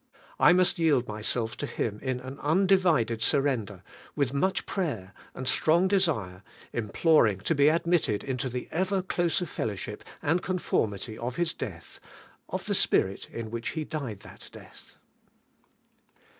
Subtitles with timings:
[0.39, 3.83] I must yield myself to Him in an undivided surren der,
[4.15, 6.41] with much prayer and strong desire,
[6.73, 11.99] imploring to be admitted into the ever closer fellowship and conformity of His death,
[12.49, 14.95] of the Spirit in which He died that death.